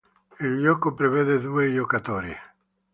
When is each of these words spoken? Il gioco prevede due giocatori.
Il 0.39 0.59
gioco 0.63 0.95
prevede 0.95 1.39
due 1.39 1.71
giocatori. 1.71 2.35